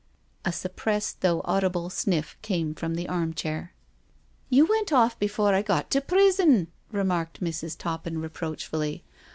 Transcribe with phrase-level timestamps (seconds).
[0.43, 3.71] A suppressed^ though audible, sniff came from the arm chair."
[4.49, 7.77] You went off before I got to' prison,'" remarked Mrs.
[7.77, 9.03] Toppin reproachfully.